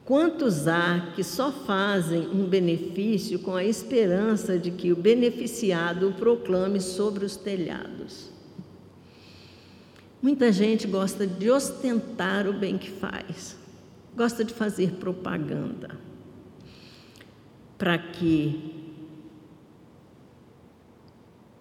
[0.04, 6.13] Quantos há que só fazem um benefício com a esperança de que o beneficiado o
[6.13, 8.32] proclame sobre os telhados?
[10.21, 13.58] Muita gente gosta de ostentar o bem que faz,
[14.15, 15.97] gosta de fazer propaganda,
[17.78, 18.82] para que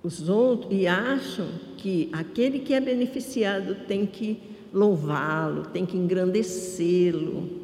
[0.02, 4.38] os outros e acham que aquele que é beneficiado tem que
[4.72, 7.60] louvá-lo, tem que engrandecê-lo.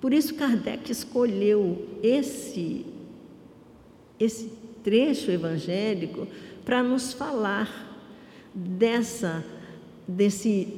[0.00, 2.86] Por isso Kardec escolheu esse
[4.18, 4.50] esse
[4.82, 6.26] trecho evangélico
[6.64, 7.68] para nos falar
[8.54, 9.44] dessa
[10.08, 10.68] desse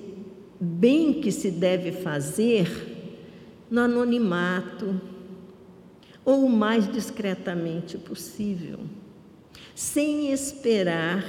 [0.60, 2.97] bem que se deve fazer
[3.70, 5.00] no anonimato
[6.24, 8.80] ou o mais discretamente possível
[9.78, 11.24] sem esperar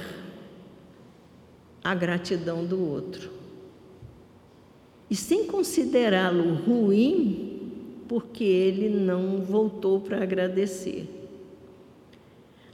[1.84, 3.30] a gratidão do outro.
[5.08, 7.72] E sem considerá-lo ruim,
[8.08, 11.08] porque ele não voltou para agradecer.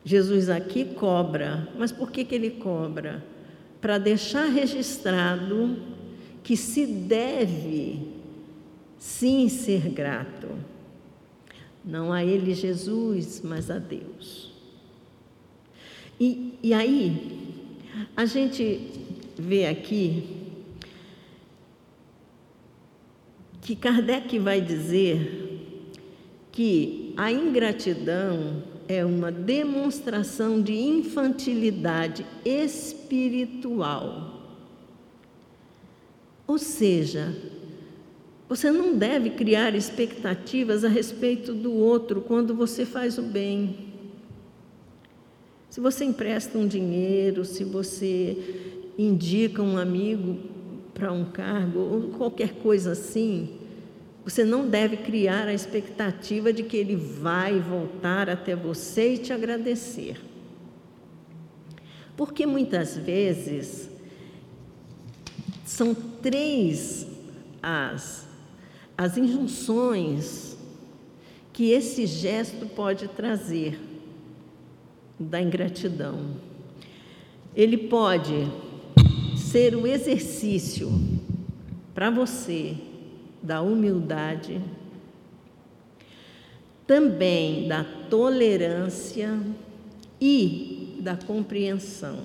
[0.02, 3.22] Jesus aqui cobra, mas por que, que ele cobra?
[3.78, 5.76] Para deixar registrado
[6.42, 8.15] que se deve
[8.98, 10.48] sim ser grato,
[11.84, 14.52] não a Ele, Jesus, mas a Deus.
[16.18, 17.76] E, e aí,
[18.16, 18.90] a gente
[19.38, 20.36] vê aqui
[23.60, 25.46] que Kardec vai dizer
[26.52, 34.32] que a ingratidão é uma demonstração de infantilidade espiritual.
[36.46, 37.36] Ou seja,
[38.48, 43.92] você não deve criar expectativas a respeito do outro quando você faz o bem.
[45.68, 48.36] Se você empresta um dinheiro, se você
[48.96, 50.38] indica um amigo
[50.94, 53.58] para um cargo, ou qualquer coisa assim,
[54.24, 59.32] você não deve criar a expectativa de que ele vai voltar até você e te
[59.32, 60.20] agradecer.
[62.16, 63.90] Porque muitas vezes
[65.64, 67.06] são três
[67.62, 68.25] as,
[68.96, 70.56] as injunções
[71.52, 73.78] que esse gesto pode trazer
[75.18, 76.36] da ingratidão.
[77.54, 78.46] Ele pode
[79.36, 80.90] ser o exercício
[81.94, 82.76] para você
[83.42, 84.60] da humildade,
[86.86, 89.38] também da tolerância
[90.20, 92.18] e da compreensão.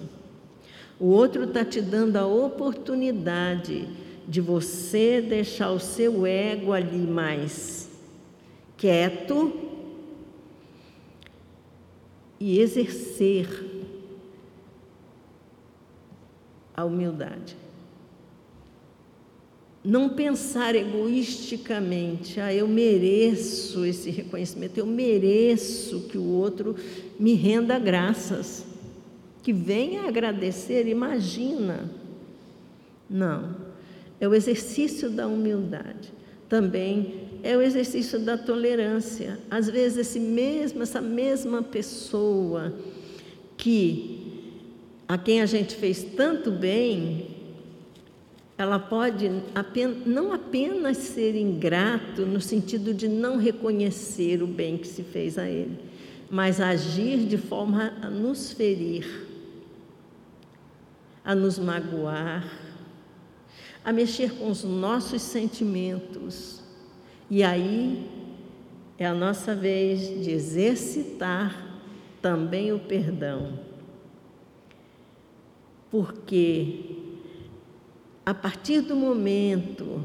[0.99, 3.87] O outro está te dando a oportunidade
[4.31, 7.89] de você deixar o seu ego ali mais
[8.77, 9.51] quieto
[12.39, 13.45] e exercer
[16.73, 17.57] a humildade.
[19.83, 26.77] Não pensar egoisticamente, ah, eu mereço esse reconhecimento, eu mereço que o outro
[27.19, 28.63] me renda graças,
[29.43, 31.91] que venha agradecer, imagina.
[33.09, 33.60] Não,
[34.21, 36.13] é o exercício da humildade.
[36.47, 39.39] Também é o exercício da tolerância.
[39.49, 42.73] Às vezes, esse mesmo, essa mesma pessoa
[43.57, 44.21] que
[45.07, 47.27] a quem a gente fez tanto bem,
[48.57, 54.87] ela pode apenas, não apenas ser ingrato no sentido de não reconhecer o bem que
[54.87, 55.79] se fez a ele,
[56.29, 59.27] mas agir de forma a nos ferir,
[61.25, 62.70] a nos magoar,
[63.83, 66.61] a mexer com os nossos sentimentos.
[67.29, 68.09] E aí
[68.97, 71.79] é a nossa vez de exercitar
[72.21, 73.59] também o perdão.
[75.89, 77.01] Porque
[78.25, 80.03] a partir do momento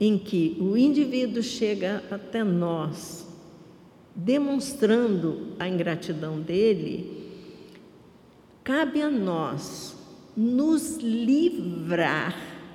[0.00, 3.28] em que o indivíduo chega até nós,
[4.14, 7.28] demonstrando a ingratidão dele,
[8.64, 9.94] cabe a nós
[10.36, 12.34] nos livrar,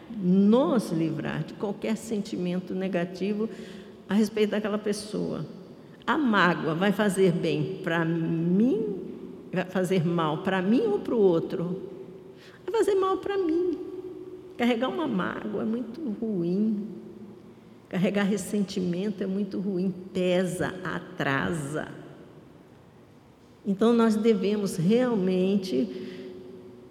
[0.10, 3.50] nos livrar de qualquer sentimento negativo
[4.08, 5.46] a respeito daquela pessoa.
[6.06, 8.96] A mágoa vai fazer bem para mim,
[9.52, 11.82] vai fazer mal para mim ou para o outro?
[12.66, 13.78] Vai fazer mal para mim.
[14.58, 16.88] Carregar uma mágoa é muito ruim.
[17.90, 21.88] Carregar ressentimento é muito ruim, pesa, atrasa.
[23.66, 25.90] Então nós devemos realmente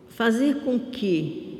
[0.09, 1.54] fazer com que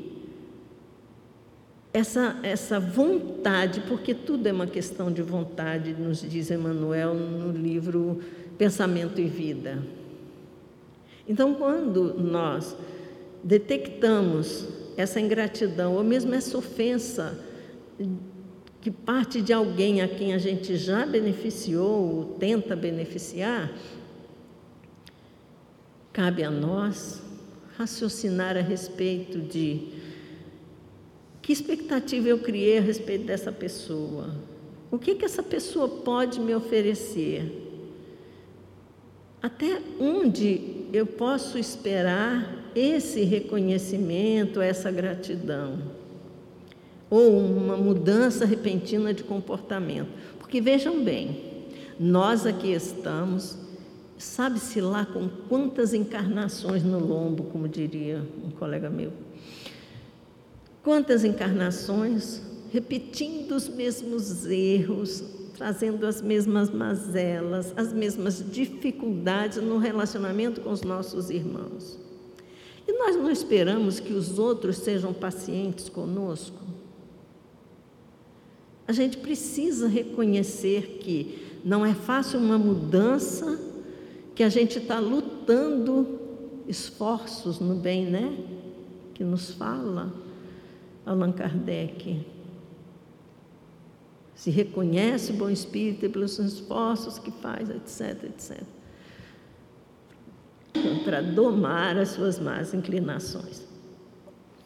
[1.95, 8.19] essa, essa vontade, porque tudo é uma questão de vontade, nos diz Emmanuel no livro
[8.57, 9.81] Pensamento e Vida.
[11.25, 12.75] Então, quando nós
[13.41, 14.67] detectamos
[14.97, 17.39] essa ingratidão, ou mesmo essa ofensa
[18.81, 23.71] que parte de alguém a quem a gente já beneficiou ou tenta beneficiar,
[26.11, 27.21] cabe a nós
[27.77, 29.94] raciocinar a respeito de
[31.45, 34.33] que expectativa eu criei a respeito dessa pessoa.
[34.89, 37.61] O que, que essa pessoa pode me oferecer?
[39.43, 45.77] Até onde eu posso esperar esse reconhecimento, essa gratidão?
[47.11, 50.09] Ou uma mudança repentina de comportamento?
[50.39, 51.43] Porque vejam bem,
[51.99, 53.55] nós aqui estamos,
[54.17, 59.13] sabe-se lá com quantas encarnações no lombo, como diria um colega meu.
[60.85, 65.23] Quantas encarnações repetindo os mesmos erros,
[65.57, 71.97] trazendo as mesmas mazelas, as mesmas dificuldades no relacionamento com os nossos irmãos.
[72.87, 76.61] E nós não esperamos que os outros sejam pacientes conosco.
[78.87, 83.59] A gente precisa reconhecer que não é fácil uma mudança,
[84.35, 86.19] que a gente está lutando
[86.67, 88.37] esforços no bem, né?
[89.15, 90.24] Que nos fala
[91.05, 92.25] Allan Kardec
[94.35, 98.63] se reconhece o bom espírito pelos esforços que faz, etc, etc.
[101.03, 103.65] Para domar as suas más inclinações.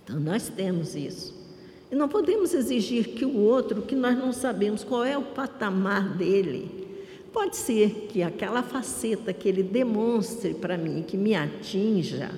[0.04, 1.38] Então, nós temos isso.
[1.92, 6.18] E não podemos exigir que o outro, que nós não sabemos qual é o patamar
[6.18, 6.88] dele,
[7.32, 12.32] pode ser que aquela faceta que ele demonstre para mim, que me atinja,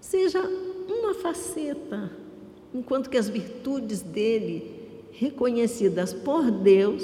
[0.00, 2.10] seja uma faceta,
[2.74, 4.80] enquanto que as virtudes dele
[5.12, 7.02] reconhecidas por Deus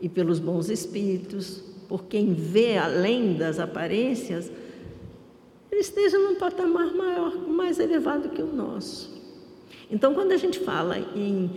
[0.00, 4.50] e pelos bons espíritos, por quem vê além das aparências,
[5.70, 9.14] ele esteja num patamar maior, mais elevado que o nosso.
[9.90, 11.50] Então, quando a gente fala em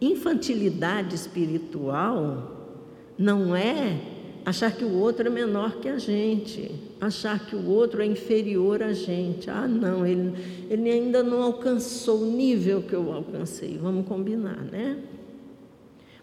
[0.00, 2.74] infantilidade espiritual,
[3.18, 4.15] não é
[4.46, 6.70] achar que o outro é menor que a gente,
[7.00, 9.50] achar que o outro é inferior a gente.
[9.50, 10.32] Ah, não, ele,
[10.70, 13.76] ele ainda não alcançou o nível que eu alcancei.
[13.76, 14.98] Vamos combinar, né?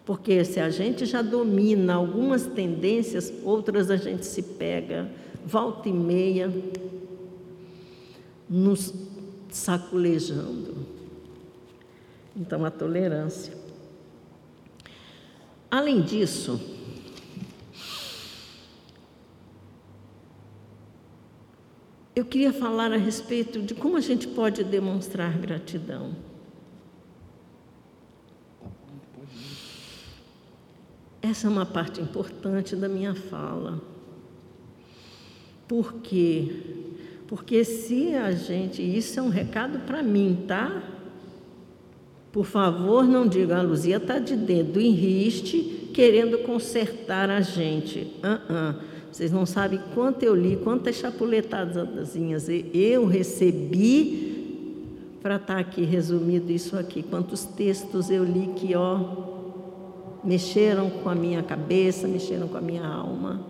[0.06, 5.06] Porque se a gente já domina algumas tendências, outras a gente se pega,
[5.44, 6.50] volta e meia,
[8.48, 8.94] nos
[9.50, 10.76] saculejando.
[12.34, 13.52] Então, a tolerância.
[15.70, 16.58] Além disso,
[22.14, 26.14] eu queria falar a respeito de como a gente pode demonstrar gratidão.
[31.20, 33.82] Essa é uma parte importante da minha fala.
[35.66, 36.54] Por quê?
[37.26, 38.82] Porque se a gente.
[38.82, 40.82] Isso é um recado para mim, tá?
[42.30, 48.00] Por favor, não diga, a Luzia está de dedo em riste, querendo consertar a gente.
[48.18, 48.93] Uh -uh.
[49.14, 54.82] Vocês não sabem quanto eu li, quantas chapuletazinhas eu recebi
[55.22, 57.00] para estar tá aqui resumido isso aqui.
[57.00, 58.98] Quantos textos eu li que, ó,
[60.24, 63.40] mexeram com a minha cabeça, mexeram com a minha alma.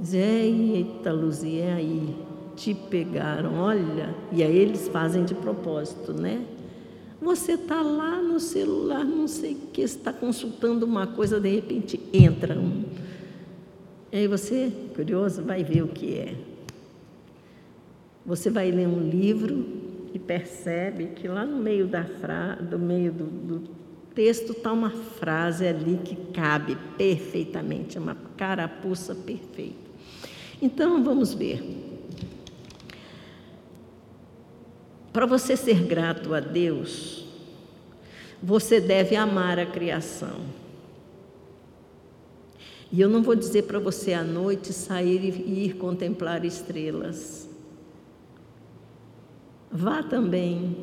[0.00, 2.16] Dizer, eita, Luzia, é aí,
[2.56, 4.14] te pegaram, olha.
[4.32, 6.46] E aí eles fazem de propósito, né?
[7.20, 12.00] Você está lá no celular, não sei o que, está consultando uma coisa, de repente
[12.10, 12.84] entra um
[14.12, 16.34] e aí você, curioso, vai ver o que é.
[18.26, 19.66] Você vai ler um livro
[20.12, 22.56] e percebe que lá no meio da fra...
[22.56, 23.70] do meio do, do
[24.14, 29.90] texto está uma frase ali que cabe perfeitamente, é uma carapuça perfeita.
[30.60, 31.62] Então vamos ver.
[35.12, 37.24] Para você ser grato a Deus,
[38.42, 40.40] você deve amar a criação.
[42.92, 47.48] E eu não vou dizer para você à noite sair e ir contemplar estrelas.
[49.70, 50.76] Vá também,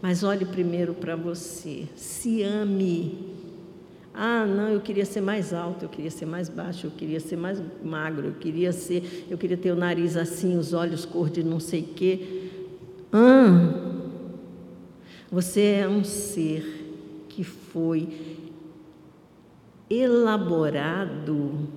[0.00, 1.88] mas olhe primeiro para você.
[1.96, 3.32] Se ame.
[4.14, 7.36] Ah, não, eu queria ser mais alto, eu queria ser mais baixo, eu queria ser
[7.36, 11.42] mais magro, eu queria ser, eu queria ter o nariz assim, os olhos cor de
[11.42, 12.50] não sei quê.
[13.10, 14.02] Ah,
[15.30, 18.31] você é um ser que foi
[19.92, 21.68] elaborado,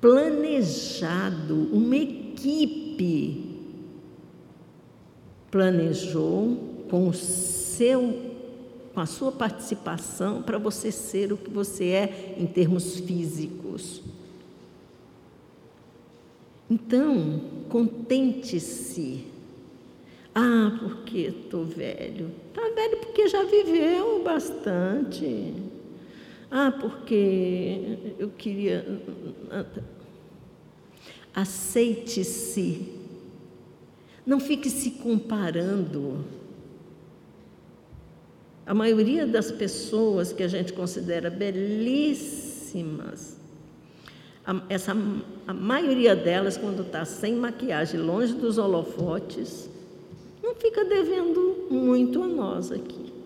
[0.00, 3.58] planejado, uma equipe
[5.50, 6.56] planejou
[6.90, 8.26] com o seu
[8.94, 14.02] com a sua participação para você ser o que você é em termos físicos.
[16.68, 19.24] Então, contente-se.
[20.34, 22.30] Ah, porque estou velho.
[22.48, 25.54] Está velho porque já viveu bastante.
[26.50, 29.00] Ah, porque eu queria.
[31.34, 32.94] Aceite-se.
[34.24, 36.24] Não fique se comparando.
[38.66, 43.38] A maioria das pessoas que a gente considera belíssimas,
[44.44, 44.94] a, essa,
[45.46, 49.70] a maioria delas, quando está sem maquiagem, longe dos holofotes,
[50.42, 53.17] não fica devendo muito a nós aqui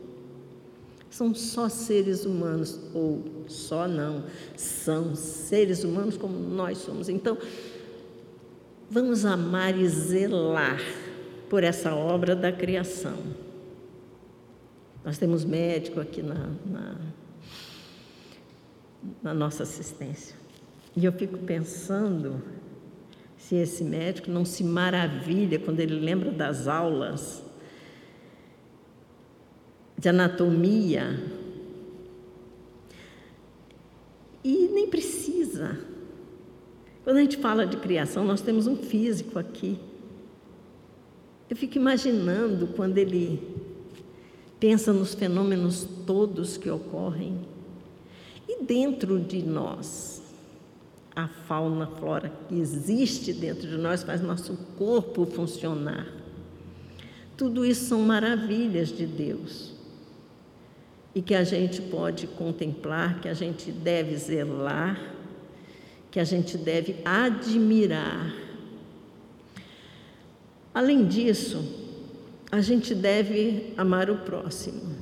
[1.12, 4.24] são só seres humanos, ou só não,
[4.56, 7.06] são seres humanos como nós somos.
[7.10, 7.36] Então,
[8.90, 10.80] vamos amar e zelar
[11.50, 13.18] por essa obra da criação.
[15.04, 16.96] Nós temos médico aqui na, na,
[19.22, 20.34] na nossa assistência.
[20.96, 22.42] E eu fico pensando
[23.36, 27.41] se esse médico não se maravilha quando ele lembra das aulas
[29.98, 31.18] de anatomia.
[34.44, 35.78] E nem precisa.
[37.04, 39.78] Quando a gente fala de criação, nós temos um físico aqui.
[41.48, 43.40] Eu fico imaginando quando ele
[44.58, 47.40] pensa nos fenômenos todos que ocorrem.
[48.48, 50.22] E dentro de nós,
[51.14, 56.06] a fauna, a flora que existe dentro de nós faz nosso corpo funcionar.
[57.36, 59.71] Tudo isso são maravilhas de Deus
[61.14, 65.14] e que a gente pode contemplar, que a gente deve zelar,
[66.10, 68.34] que a gente deve admirar.
[70.74, 71.62] Além disso,
[72.50, 74.96] a gente deve amar o próximo.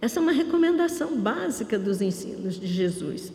[0.00, 3.30] Essa é uma recomendação básica dos ensinos de Jesus,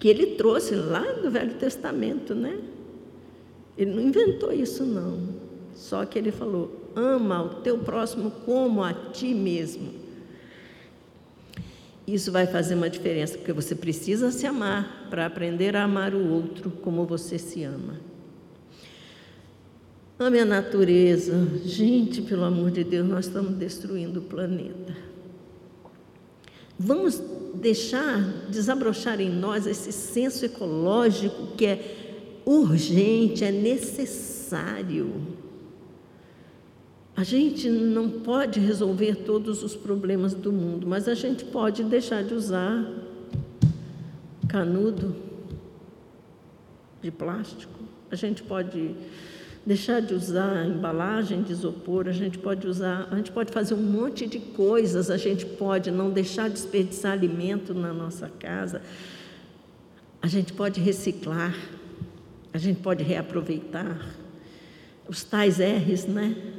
[0.00, 2.58] que ele trouxe lá do Velho Testamento, né?
[3.76, 5.28] Ele não inventou isso, não.
[5.72, 9.92] Só que ele falou: ama o teu próximo como a ti mesmo.
[12.06, 16.32] Isso vai fazer uma diferença, porque você precisa se amar para aprender a amar o
[16.32, 18.00] outro como você se ama.
[20.18, 21.46] Ame a natureza.
[21.64, 24.96] Gente, pelo amor de Deus, nós estamos destruindo o planeta.
[26.78, 27.22] Vamos
[27.54, 35.37] deixar desabrochar em nós esse senso ecológico que é urgente, é necessário.
[37.18, 42.22] A gente não pode resolver todos os problemas do mundo, mas a gente pode deixar
[42.22, 42.88] de usar
[44.46, 45.16] canudo
[47.02, 47.76] de plástico,
[48.08, 48.94] a gente pode
[49.66, 53.82] deixar de usar embalagem de isopor, a gente pode usar, a gente pode fazer um
[53.82, 58.80] monte de coisas, a gente pode não deixar de desperdiçar alimento na nossa casa,
[60.22, 61.52] a gente pode reciclar,
[62.54, 64.06] a gente pode reaproveitar.
[65.08, 66.57] Os tais R's, né?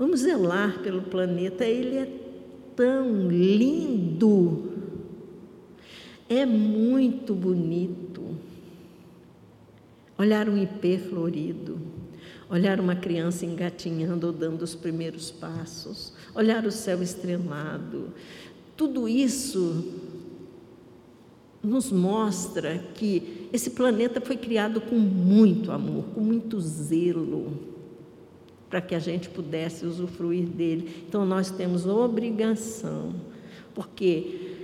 [0.00, 2.08] Vamos zelar pelo planeta, ele é
[2.74, 4.72] tão lindo,
[6.26, 8.34] é muito bonito.
[10.16, 11.78] Olhar um ipê florido,
[12.48, 18.08] olhar uma criança engatinhando ou dando os primeiros passos, olhar o céu estrelado,
[18.74, 19.84] tudo isso
[21.62, 27.79] nos mostra que esse planeta foi criado com muito amor, com muito zelo
[28.70, 31.04] para que a gente pudesse usufruir dele.
[31.06, 33.12] Então nós temos obrigação,
[33.74, 34.56] porque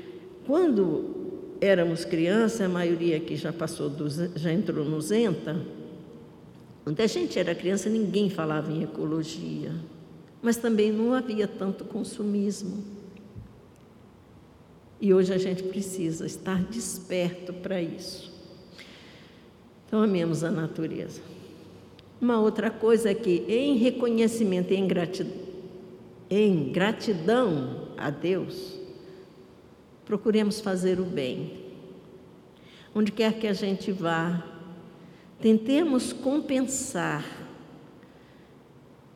[0.47, 1.15] quando
[1.61, 5.61] éramos crianças, a maioria que já passou dos, já entrou nos ENTA,
[6.85, 9.73] Quando a gente era criança, ninguém falava em ecologia,
[10.41, 12.85] mas também não havia tanto consumismo.
[15.01, 18.33] E hoje a gente precisa estar desperto para isso.
[19.85, 21.21] Então, amemos a natureza.
[22.21, 25.47] Uma outra coisa é que, em reconhecimento e em gratidão,
[26.31, 28.79] em gratidão a Deus,
[30.05, 31.65] procuremos fazer o bem.
[32.95, 34.45] Onde quer que a gente vá,
[35.41, 37.25] tentemos compensar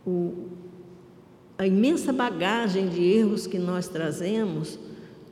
[0.07, 0.49] o,
[1.57, 4.79] a imensa bagagem de erros que nós trazemos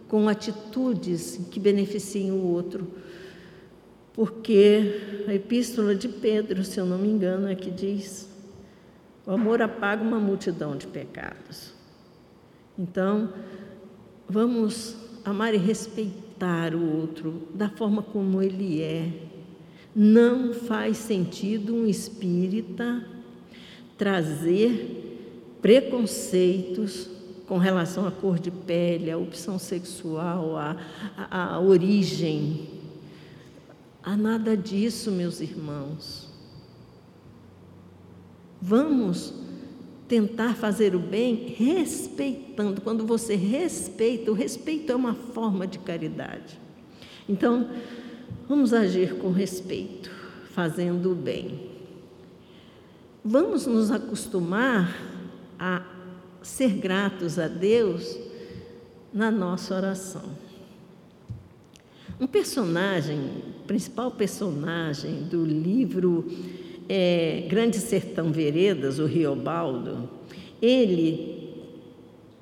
[0.08, 2.86] com atitudes que beneficiem o outro.
[4.18, 8.28] Porque a epístola de Pedro, se eu não me engano, é que diz:
[9.24, 11.72] o amor apaga uma multidão de pecados.
[12.76, 13.32] Então,
[14.28, 19.08] vamos amar e respeitar o outro da forma como ele é.
[19.94, 23.06] Não faz sentido um espírita
[23.96, 27.08] trazer preconceitos
[27.46, 30.76] com relação à cor de pele, à opção sexual, à,
[31.16, 32.77] à, à origem.
[34.09, 36.30] Há nada disso, meus irmãos.
[38.59, 39.34] Vamos
[40.09, 42.80] tentar fazer o bem respeitando.
[42.80, 46.59] Quando você respeita, o respeito é uma forma de caridade.
[47.28, 47.68] Então,
[48.48, 50.11] vamos agir com respeito,
[50.54, 51.68] fazendo o bem.
[53.22, 54.90] Vamos nos acostumar
[55.59, 55.84] a
[56.40, 58.18] ser gratos a Deus
[59.12, 60.30] na nossa oração.
[62.18, 66.26] Um personagem, principal personagem do livro
[66.88, 70.08] é, Grande Sertão Veredas, o Riobaldo,
[70.60, 71.54] ele,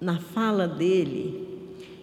[0.00, 1.44] na fala dele,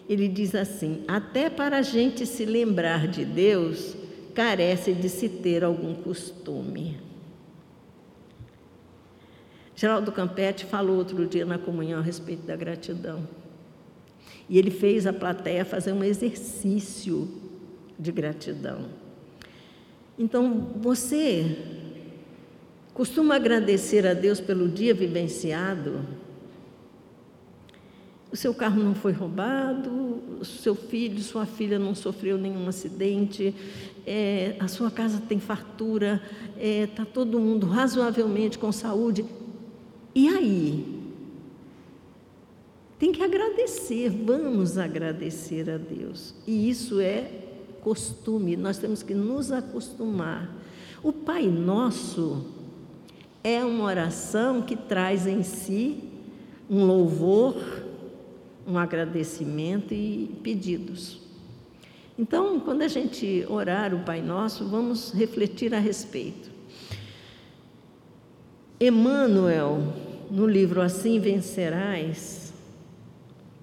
[0.10, 3.96] ele diz assim: até para a gente se lembrar de Deus,
[4.36, 6.98] carece de se ter algum costume.
[9.74, 13.28] Geraldo Campetti falou outro dia na comunhão a respeito da gratidão.
[14.50, 17.28] E ele fez a plateia fazer um exercício
[17.98, 19.03] de gratidão.
[20.18, 21.74] Então, você
[22.94, 26.06] Costuma agradecer a Deus pelo dia vivenciado?
[28.32, 33.54] O seu carro não foi roubado, seu filho, sua filha não sofreu nenhum acidente,
[34.06, 36.22] é, a sua casa tem fartura,
[36.56, 39.26] está é, tá todo mundo razoavelmente com saúde.
[40.14, 41.02] E aí?
[43.00, 46.36] Tem que agradecer, vamos agradecer a Deus.
[46.46, 47.43] E isso é
[47.84, 50.50] costume, nós temos que nos acostumar.
[51.04, 52.46] O Pai Nosso
[53.44, 56.02] é uma oração que traz em si
[56.70, 57.56] um louvor,
[58.66, 61.20] um agradecimento e pedidos.
[62.18, 66.50] Então, quando a gente orar o Pai Nosso, vamos refletir a respeito.
[68.80, 69.94] Emmanuel,
[70.32, 72.43] no livro Assim Vencerás,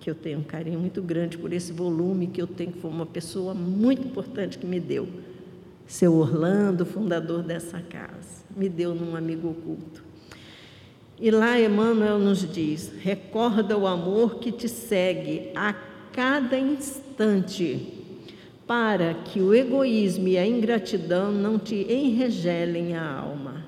[0.00, 2.90] que eu tenho um carinho muito grande por esse volume, que eu tenho, que foi
[2.90, 5.06] uma pessoa muito importante que me deu,
[5.86, 10.02] seu Orlando, fundador dessa casa me deu num amigo oculto.
[11.18, 15.72] E lá Emmanuel nos diz: recorda o amor que te segue a
[16.12, 18.04] cada instante,
[18.66, 23.64] para que o egoísmo e a ingratidão não te enregelem a alma.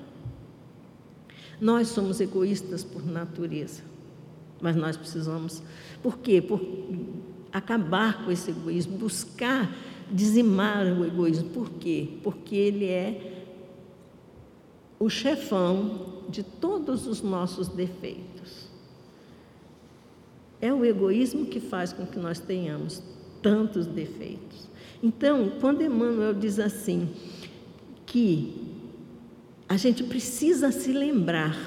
[1.61, 3.83] Nós somos egoístas por natureza,
[4.59, 5.61] mas nós precisamos.
[6.03, 6.41] Por quê?
[6.41, 6.61] Por
[7.51, 9.73] acabar com esse egoísmo, buscar
[10.11, 11.49] dizimar o egoísmo.
[11.49, 12.09] Por quê?
[12.21, 13.45] Porque ele é
[14.99, 18.67] o chefão de todos os nossos defeitos.
[20.61, 23.01] É o egoísmo que faz com que nós tenhamos
[23.41, 24.69] tantos defeitos.
[25.01, 27.09] Então, quando Emmanuel diz assim,
[28.05, 28.71] que
[29.67, 31.57] a gente precisa se lembrar,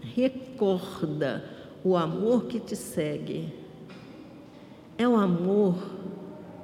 [0.00, 1.44] recorda
[1.84, 3.52] o amor que te segue,
[4.96, 5.76] é o amor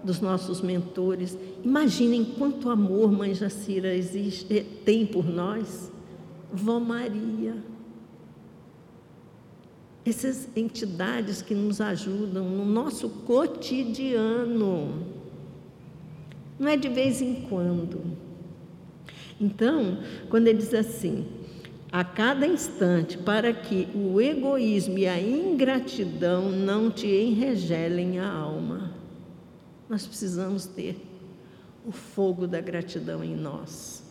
[0.03, 1.37] dos nossos mentores.
[1.65, 5.91] Imaginem quanto amor Mãe Jacira existe, tem por nós.
[6.53, 7.57] Vó Maria.
[10.05, 15.07] Essas entidades que nos ajudam no nosso cotidiano.
[16.59, 18.01] Não é de vez em quando.
[19.41, 21.27] Então, quando ele diz assim,
[21.93, 28.93] a cada instante, para que o egoísmo e a ingratidão não te enregelem a alma,
[29.89, 30.97] nós precisamos ter
[31.85, 34.05] o fogo da gratidão em nós.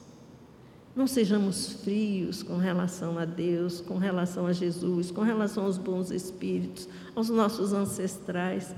[0.93, 6.11] Não sejamos frios com relação a Deus, com relação a Jesus, com relação aos bons
[6.11, 8.75] espíritos, aos nossos ancestrais.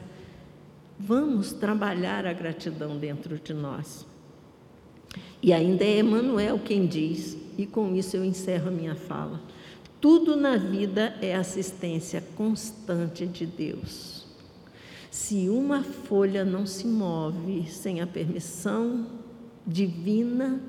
[0.99, 4.06] Vamos trabalhar a gratidão dentro de nós.
[5.41, 9.41] E ainda é Emmanuel quem diz, e com isso eu encerro a minha fala.
[9.99, 14.26] Tudo na vida é assistência constante de Deus.
[15.12, 19.05] Se uma folha não se move sem a permissão
[19.66, 20.62] divina,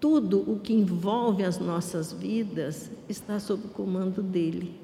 [0.00, 4.74] tudo o que envolve as nossas vidas está sob o comando dele.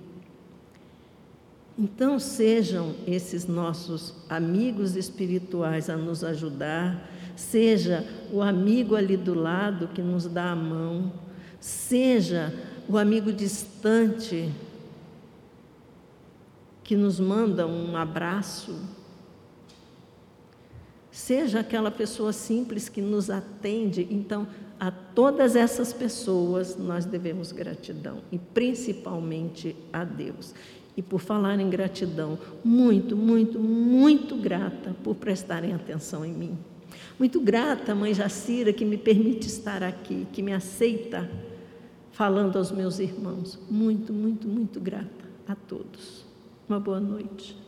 [1.79, 7.11] Então, sejam esses nossos amigos espirituais a nos ajudar,
[7.43, 11.13] seja o amigo ali do lado que nos dá a mão,
[11.61, 12.55] seja
[12.89, 14.51] o amigo distante
[16.85, 18.79] que nos manda um abraço,
[21.11, 24.07] seja aquela pessoa simples que nos atende.
[24.11, 24.47] Então,
[24.81, 30.55] a todas essas pessoas nós devemos gratidão e principalmente a Deus.
[30.97, 36.72] E por falar em gratidão, muito, muito, muito grata por prestarem atenção em mim.
[37.19, 41.31] Muito grata, mãe Jacira, que me permite estar aqui, que me aceita
[42.11, 43.59] falando aos meus irmãos.
[43.71, 46.25] Muito, muito, muito grata a todos.
[46.69, 47.62] Uma boa noite.